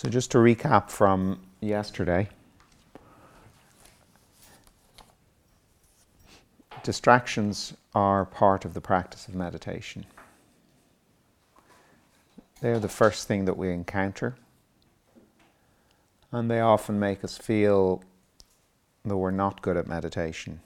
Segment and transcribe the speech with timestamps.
[0.00, 2.30] So, just to recap from yesterday,
[6.82, 10.06] distractions are part of the practice of meditation.
[12.62, 14.36] They're the first thing that we encounter,
[16.32, 18.02] and they often make us feel
[19.04, 20.60] that we're not good at meditation,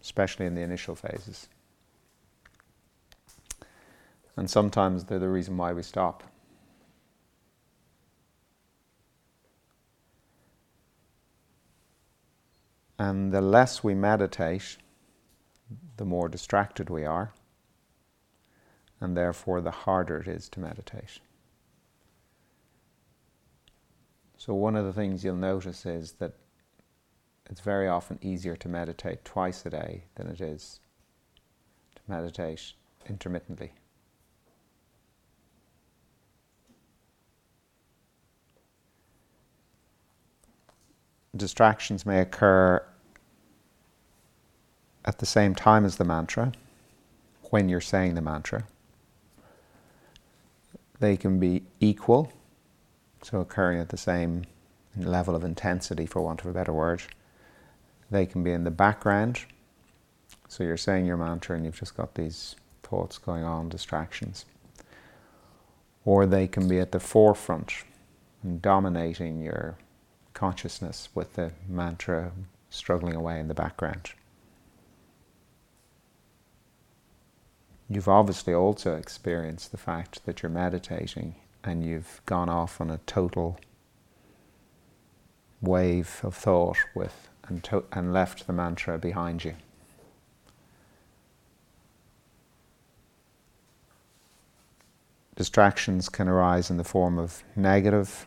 [0.00, 1.48] especially in the initial phases.
[4.34, 6.22] And sometimes they're the reason why we stop.
[12.98, 14.78] And the less we meditate,
[15.96, 17.32] the more distracted we are,
[19.00, 21.20] and therefore the harder it is to meditate.
[24.38, 26.34] So, one of the things you'll notice is that
[27.50, 30.80] it's very often easier to meditate twice a day than it is
[31.96, 32.72] to meditate
[33.08, 33.72] intermittently.
[41.36, 42.82] Distractions may occur
[45.04, 46.52] at the same time as the mantra,
[47.50, 48.64] when you're saying the mantra.
[50.98, 52.32] They can be equal,
[53.22, 54.44] so occurring at the same
[54.96, 57.02] level of intensity, for want of a better word.
[58.10, 59.44] They can be in the background,
[60.48, 64.46] so you're saying your mantra and you've just got these thoughts going on, distractions.
[66.04, 67.72] Or they can be at the forefront
[68.42, 69.76] and dominating your
[70.36, 72.30] consciousness with the mantra
[72.68, 74.10] struggling away in the background.
[77.88, 83.00] You've obviously also experienced the fact that you're meditating and you've gone off on a
[83.06, 83.58] total
[85.62, 89.54] wave of thought with and, to, and left the mantra behind you.
[95.34, 98.26] Distractions can arise in the form of negative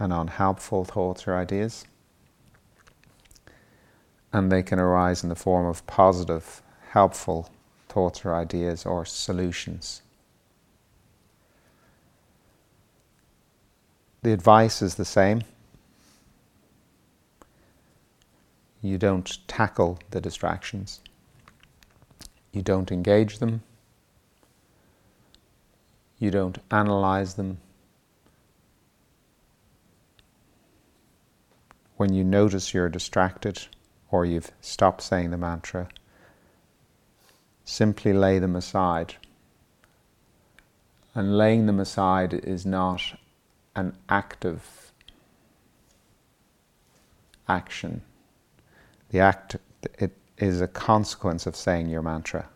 [0.00, 1.84] and unhelpful thoughts or ideas.
[4.32, 7.50] And they can arise in the form of positive, helpful
[7.88, 10.00] thoughts or ideas or solutions.
[14.22, 15.42] The advice is the same.
[18.82, 21.00] You don't tackle the distractions.
[22.52, 23.62] You don't engage them.
[26.18, 27.58] You don't analyze them
[32.00, 33.66] when you notice you're distracted
[34.10, 35.86] or you've stopped saying the mantra,
[37.62, 39.16] simply lay them aside.
[41.14, 43.02] And laying them aside is not
[43.76, 44.92] an active
[47.46, 48.00] action.
[49.10, 49.56] The act
[49.98, 52.48] it is a consequence of saying your mantra.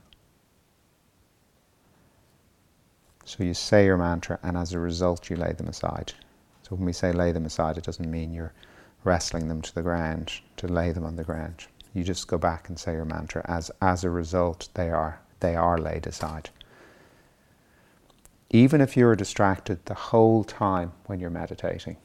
[3.26, 6.14] So you say your mantra, and as a result, you lay them aside.
[6.62, 8.54] So when we say lay them aside, it doesn't mean you're
[9.04, 11.66] wrestling them to the ground, to lay them on the ground.
[11.92, 13.44] You just go back and say your mantra.
[13.44, 16.50] As, as a result, they are, they are laid aside.
[18.50, 21.96] Even if you're distracted the whole time when you're meditating,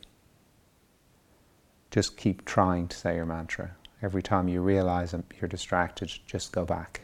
[1.92, 3.72] just keep trying to say your mantra.
[4.02, 7.02] Every time you realize you're distracted, just go back.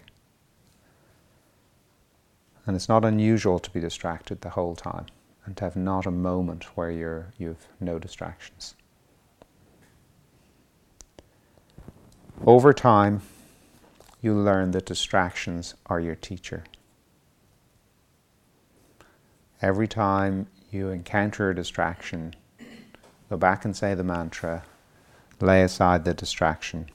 [2.66, 5.06] And it's not unusual to be distracted the whole time
[5.46, 8.76] and to have not a moment where you're, you've no distractions.
[12.46, 13.24] Over time,
[14.22, 16.64] you'll learn that distractions are your teacher.
[19.64, 22.36] Every time you encounter a distraction,
[23.32, 24.64] go back and say the mantra,
[25.42, 26.92] lay aside the distraction,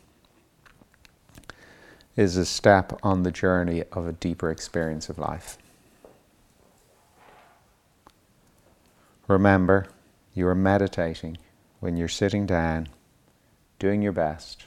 [2.14, 5.58] is a step on the journey of a deeper experience of life.
[9.26, 9.86] Remember,
[10.32, 11.38] you are meditating
[11.80, 12.88] when you're sitting down,
[13.80, 14.66] doing your best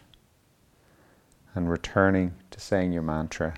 [1.55, 3.55] and returning to saying your mantra,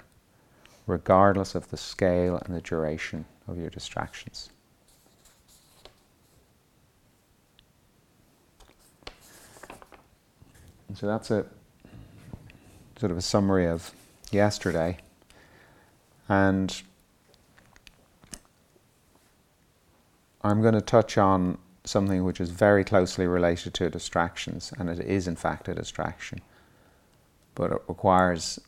[0.88, 4.50] regardless of the scale and the duration of your distractions.
[10.88, 11.46] And so that's a
[12.98, 13.92] sort of a summary of
[14.32, 14.98] yesterday.
[16.30, 16.82] And
[20.42, 25.00] I'm going to touch on something which is very closely related to distractions, and it
[25.00, 26.42] is, in fact, a distraction
[27.56, 28.60] but it requires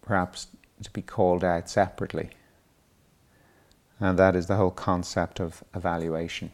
[0.00, 0.46] perhaps
[0.82, 2.30] to be called out separately.
[4.00, 6.52] And that is the whole concept of evaluation.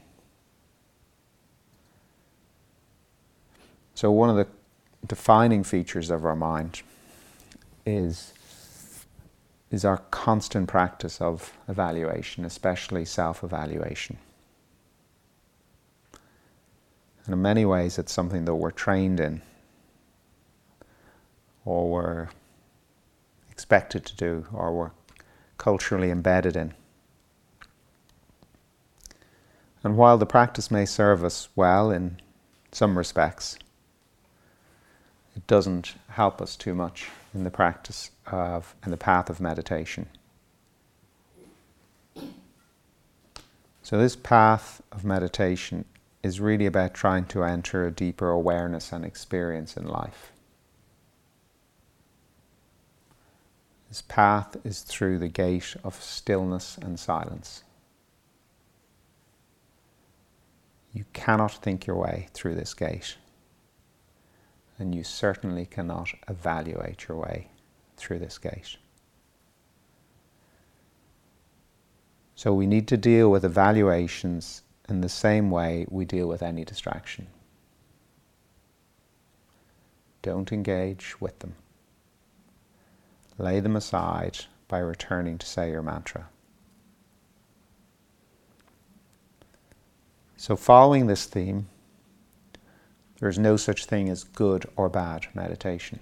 [3.94, 4.48] So, one of the
[5.06, 6.82] defining features of our mind
[7.86, 8.32] is,
[9.70, 14.16] is our constant practice of evaluation, especially self evaluation.
[17.26, 19.42] And in many ways, it's something that we're trained in
[21.64, 22.28] or we're
[23.50, 24.90] expected to do or we're
[25.58, 26.74] culturally embedded in.
[29.82, 32.20] And while the practice may serve us well in
[32.72, 33.58] some respects,
[35.36, 40.08] it doesn't help us too much in the practice of, in the path of meditation.
[43.82, 45.84] So, this path of meditation
[46.22, 50.32] is really about trying to enter a deeper awareness and experience in life.
[53.94, 57.62] This path is through the gate of stillness and silence.
[60.92, 63.16] You cannot think your way through this gate,
[64.80, 67.50] and you certainly cannot evaluate your way
[67.96, 68.78] through this gate.
[72.34, 76.64] So we need to deal with evaluations in the same way we deal with any
[76.64, 77.28] distraction.
[80.20, 81.54] Don't engage with them.
[83.38, 86.28] Lay them aside by returning to say your mantra.
[90.36, 91.68] So, following this theme,
[93.18, 96.00] there is no such thing as good or bad meditation.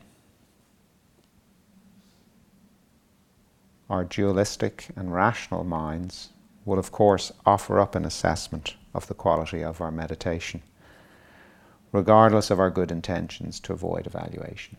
[3.88, 6.31] Our dualistic and rational minds
[6.64, 10.62] will, of course, offer up an assessment of the quality of our meditation,
[11.93, 14.76] regardless of our good intentions, to avoid evaluation.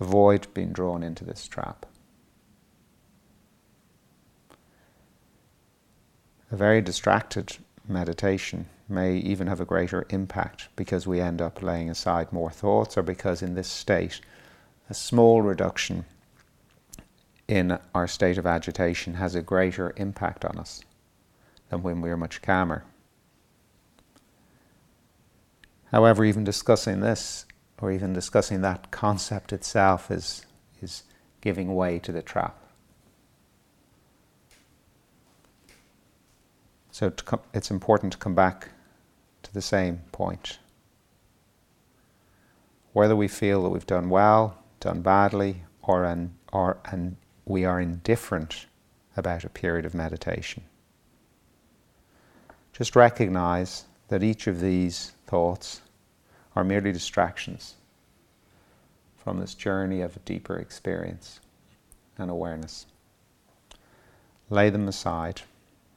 [0.00, 1.86] Avoid being drawn into this trap.
[6.50, 11.88] A very distracted meditation may even have a greater impact because we end up laying
[11.88, 14.20] aside more thoughts or because in this state
[14.88, 16.04] a small reduction
[17.46, 20.82] in our state of agitation has a greater impact on us
[21.68, 22.84] than when we are much calmer.
[25.92, 27.44] However, even discussing this
[27.80, 30.44] or even discussing that concept itself is,
[30.82, 31.04] is
[31.40, 32.56] giving way to the trap.
[36.90, 38.68] So com- it's important to come back
[39.42, 40.58] to the same point.
[42.92, 47.80] Whether we feel that we've done well, done badly, or, an, or an we are
[47.80, 48.66] indifferent
[49.16, 50.62] about a period of meditation.
[52.72, 55.80] Just recognize that each of these thoughts
[56.56, 57.74] are merely distractions
[59.16, 61.40] from this journey of a deeper experience
[62.18, 62.86] and awareness.
[64.48, 65.42] Lay them aside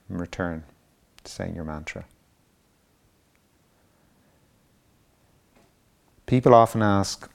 [0.10, 0.64] and return
[1.24, 2.06] to saying your mantra.
[6.26, 7.30] People often ask,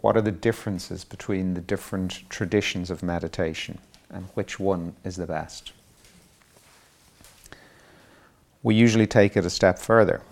[0.00, 3.78] what are the differences between the different traditions of meditation
[4.10, 5.72] and which one is the best?
[8.62, 10.22] We usually take it a step further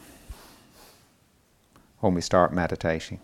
[2.00, 3.20] when we start meditating.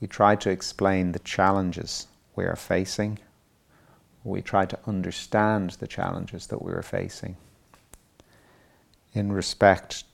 [0.00, 2.06] We try to explain the challenges
[2.36, 3.18] we are facing.
[4.22, 7.36] We try to understand the challenges that we are facing
[9.14, 10.04] in respect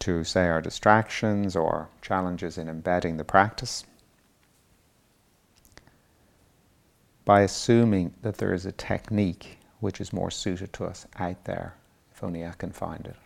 [0.00, 3.84] to, say, our distractions or challenges in embedding the practice
[7.24, 11.76] by assuming that there is a technique which is more suited to us out there,
[12.12, 13.16] if only I can find it.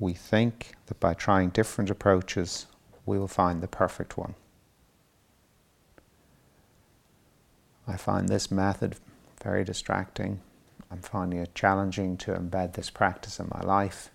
[0.00, 2.66] We think that by trying different approaches,
[3.04, 4.34] we will find the perfect one.
[7.86, 8.96] I find this method
[9.44, 10.40] very distracting.
[10.90, 14.10] I'm finding it challenging to embed this practice in my life,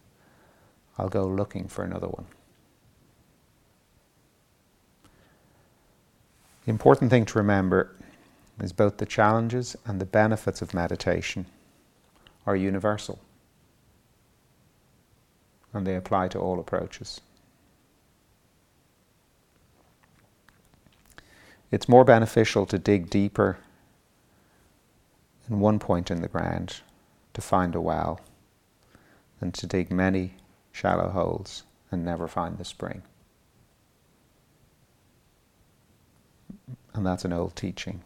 [0.97, 2.25] I'll go looking for another one.
[6.65, 7.95] The important thing to remember
[8.59, 11.45] is both the challenges and the benefits of meditation
[12.47, 13.19] are universal
[15.75, 17.21] and they apply to all approaches.
[21.71, 23.57] It's more beneficial to dig deeper
[25.49, 26.81] in one point in the ground
[27.33, 28.21] to find a well
[29.39, 30.35] than to dig many
[30.71, 33.01] shallow holes and never find the spring.
[36.93, 38.01] And that's an old teaching.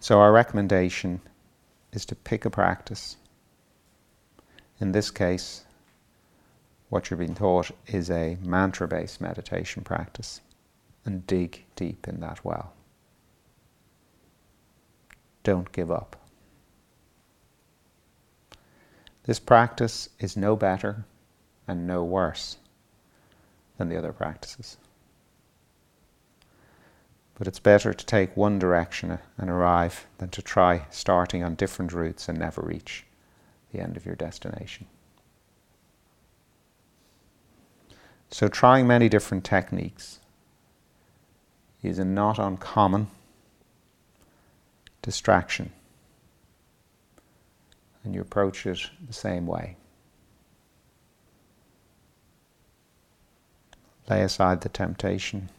[0.00, 1.20] So, our recommendation
[1.92, 3.16] is to pick a practice.
[4.82, 5.64] In this case,
[6.88, 10.40] what you're being taught is a mantra based meditation practice
[11.04, 12.72] and dig deep in that well
[15.44, 16.16] don't give up.
[19.22, 21.04] This practice is no better
[21.68, 22.56] and no worse
[23.78, 24.78] than the other practices.
[27.38, 31.92] But it's better to take one direction and arrive than to try starting on different
[31.92, 33.04] routes and never reach
[33.72, 34.86] the end of your destination.
[38.30, 40.20] So, trying many different techniques
[41.82, 43.08] is a not uncommon
[45.02, 45.72] distraction.
[48.04, 49.76] And you approach it the same way.
[54.08, 55.50] Lay aside the temptation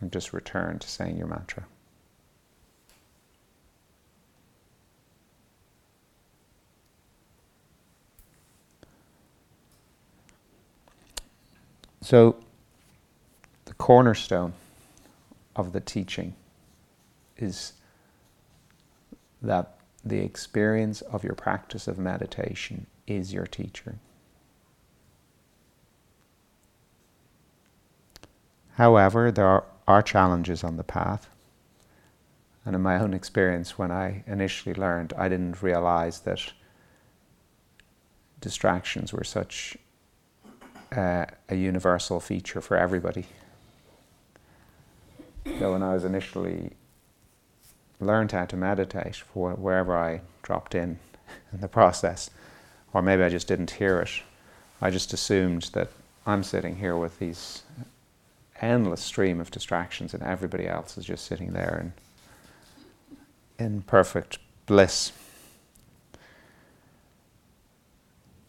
[0.00, 1.64] and just return to saying your mantra.
[12.04, 12.36] So,
[13.64, 14.52] the cornerstone
[15.56, 16.34] of the teaching
[17.38, 17.72] is
[19.40, 23.94] that the experience of your practice of meditation is your teacher.
[28.74, 31.30] However, there are, are, challenges on the path.
[32.66, 36.52] And in my own experience, when I initially learned, I didn't realize that
[38.42, 39.78] distractions were such
[40.96, 43.26] uh, a universal feature for everybody.
[45.58, 46.72] So when I was initially
[48.00, 50.98] learned how to meditate for wherever I dropped in
[51.52, 52.30] in the process,
[52.92, 54.10] or maybe I just didn't hear it,
[54.80, 55.90] I just assumed that
[56.26, 57.62] I'm sitting here with these
[58.60, 61.92] endless stream of distractions and everybody else is just sitting there
[63.58, 65.12] in, in perfect bliss.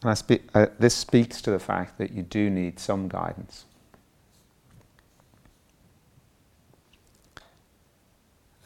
[0.05, 3.65] And spe- uh, this speaks to the fact that you do need some guidance.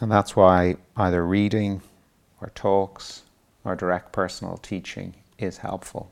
[0.02, 1.82] And that's why either reading
[2.42, 3.22] or talks
[3.64, 6.12] or direct personal teaching is helpful.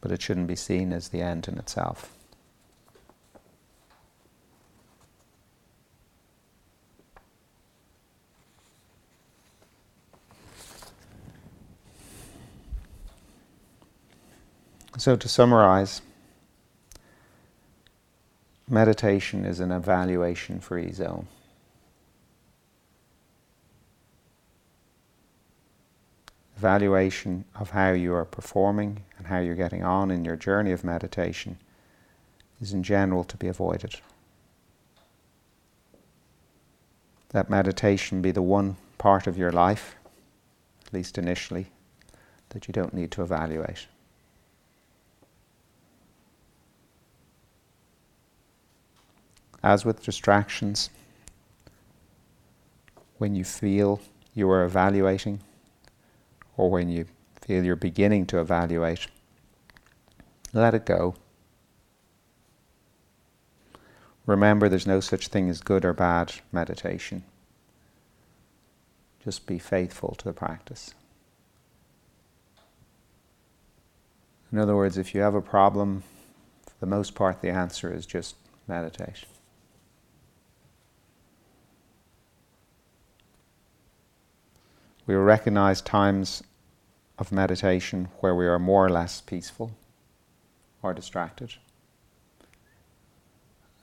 [0.00, 2.12] But it shouldn't be seen as the end in itself.
[15.02, 16.00] So, to summarize,
[18.68, 21.26] meditation is an evaluation free zone.
[26.56, 30.84] Evaluation of how you are performing and how you're getting on in your journey of
[30.84, 31.58] meditation
[32.60, 33.96] is in general to be avoided.
[37.30, 39.96] That meditation be the one part of your life,
[40.86, 41.72] at least initially,
[42.50, 43.88] that you don't need to evaluate.
[49.62, 50.90] As with distractions,
[53.18, 54.00] when you feel
[54.34, 55.40] you are evaluating,
[56.56, 57.06] or when you
[57.40, 59.06] feel you're beginning to evaluate,
[60.52, 61.14] let it go.
[64.26, 67.24] Remember, there's no such thing as good or bad meditation.
[69.24, 70.94] Just be faithful to the practice.
[74.50, 76.02] In other words, if you have a problem,
[76.66, 78.36] for the most part, the answer is just
[78.68, 79.24] meditate.
[85.06, 86.42] We will recognize times
[87.18, 89.72] of meditation where we are more or less peaceful
[90.82, 91.54] or distracted.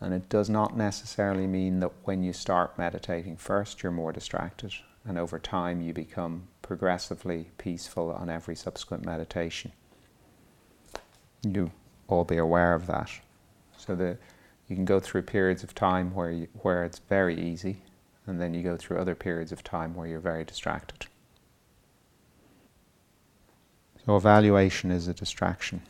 [0.02, 4.74] And it does not necessarily mean that when you start meditating first, you're more distracted,
[5.06, 9.74] and over time, you become progressively peaceful on every subsequent meditation.
[11.44, 11.72] You
[12.08, 13.10] all be aware of that.
[13.78, 14.18] So that
[14.68, 17.82] you can go through periods of time where, you, where it's very easy,
[18.30, 21.08] and then you go through other periods of time where you're very distracted.
[24.06, 25.82] So, evaluation is a distraction.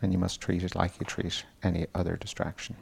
[0.00, 2.76] And you must treat it like you treat any other distraction.